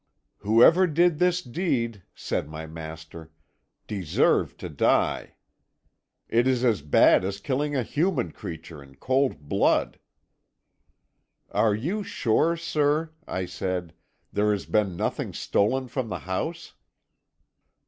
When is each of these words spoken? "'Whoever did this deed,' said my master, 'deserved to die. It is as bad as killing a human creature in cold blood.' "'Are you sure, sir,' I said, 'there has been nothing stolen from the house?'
"'Whoever 0.37 0.87
did 0.87 1.19
this 1.19 1.43
deed,' 1.43 2.01
said 2.15 2.49
my 2.49 2.65
master, 2.65 3.29
'deserved 3.85 4.59
to 4.61 4.67
die. 4.67 5.35
It 6.27 6.47
is 6.47 6.63
as 6.65 6.81
bad 6.81 7.23
as 7.23 7.39
killing 7.39 7.75
a 7.75 7.83
human 7.83 8.31
creature 8.31 8.81
in 8.81 8.95
cold 8.95 9.47
blood.' 9.47 9.99
"'Are 11.51 11.75
you 11.75 12.01
sure, 12.01 12.57
sir,' 12.57 13.11
I 13.27 13.45
said, 13.45 13.93
'there 14.33 14.51
has 14.53 14.65
been 14.65 14.95
nothing 14.97 15.33
stolen 15.33 15.87
from 15.87 16.09
the 16.09 16.21
house?' 16.25 16.73